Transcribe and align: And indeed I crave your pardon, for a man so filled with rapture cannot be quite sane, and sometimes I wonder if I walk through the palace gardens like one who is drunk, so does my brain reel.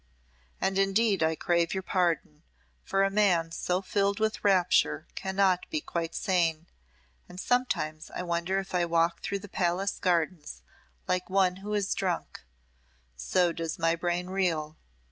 And 0.59 0.79
indeed 0.79 1.21
I 1.21 1.35
crave 1.35 1.75
your 1.75 1.83
pardon, 1.83 2.41
for 2.81 3.03
a 3.03 3.11
man 3.11 3.51
so 3.51 3.83
filled 3.83 4.19
with 4.19 4.43
rapture 4.43 5.05
cannot 5.13 5.69
be 5.69 5.79
quite 5.79 6.15
sane, 6.15 6.65
and 7.29 7.39
sometimes 7.39 8.09
I 8.09 8.23
wonder 8.23 8.57
if 8.57 8.73
I 8.73 8.83
walk 8.83 9.21
through 9.21 9.37
the 9.45 9.47
palace 9.47 9.99
gardens 9.99 10.63
like 11.07 11.29
one 11.29 11.57
who 11.57 11.75
is 11.75 11.93
drunk, 11.93 12.41
so 13.15 13.51
does 13.51 13.77
my 13.77 13.95
brain 13.95 14.25
reel. 14.31 14.75